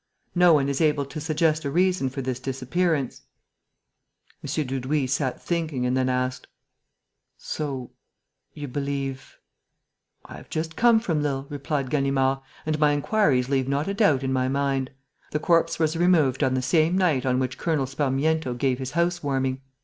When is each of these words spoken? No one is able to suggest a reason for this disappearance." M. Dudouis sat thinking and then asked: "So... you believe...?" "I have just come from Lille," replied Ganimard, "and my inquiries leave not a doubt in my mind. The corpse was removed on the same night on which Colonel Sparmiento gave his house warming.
No 0.33 0.53
one 0.53 0.67
is 0.67 0.81
able 0.81 1.05
to 1.05 1.21
suggest 1.21 1.63
a 1.63 1.69
reason 1.69 2.09
for 2.09 2.23
this 2.23 2.39
disappearance." 2.39 3.21
M. 4.43 4.65
Dudouis 4.65 5.13
sat 5.13 5.39
thinking 5.39 5.85
and 5.85 5.95
then 5.95 6.09
asked: 6.09 6.47
"So... 7.37 7.91
you 8.55 8.67
believe...?" 8.67 9.37
"I 10.25 10.37
have 10.37 10.49
just 10.49 10.75
come 10.75 10.99
from 10.99 11.21
Lille," 11.21 11.45
replied 11.51 11.91
Ganimard, 11.91 12.39
"and 12.65 12.79
my 12.79 12.93
inquiries 12.93 13.47
leave 13.47 13.67
not 13.67 13.87
a 13.87 13.93
doubt 13.93 14.23
in 14.23 14.33
my 14.33 14.47
mind. 14.47 14.89
The 15.29 15.39
corpse 15.39 15.77
was 15.77 15.95
removed 15.95 16.43
on 16.43 16.55
the 16.55 16.63
same 16.63 16.97
night 16.97 17.23
on 17.23 17.37
which 17.37 17.59
Colonel 17.59 17.85
Sparmiento 17.85 18.55
gave 18.55 18.79
his 18.79 18.93
house 18.93 19.21
warming. 19.21 19.61